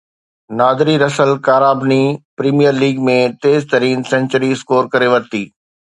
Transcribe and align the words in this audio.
نادري 0.59 0.95
Russell 1.03 1.33
ڪارابني 1.49 1.99
premier 2.39 2.79
league 2.85 3.03
۾ 3.11 3.19
تيز 3.45 3.69
ترين 3.75 4.03
سينچري 4.13 4.51
اسڪور 4.57 4.93
ڪري 4.97 5.13
ورتي 5.15 5.43